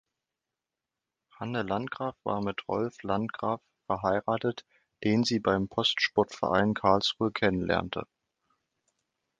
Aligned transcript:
Hanne 1.39 1.61
Landgraf 1.61 2.15
war 2.23 2.41
mit 2.41 2.67
Rolf 2.67 3.03
Landgraf 3.03 3.61
verheiratet, 3.85 4.65
den 5.03 5.23
sie 5.23 5.39
beim 5.39 5.67
Postsportverein 5.69 6.73
Karlsruhe 6.73 7.31
kennenlernte. 7.31 8.07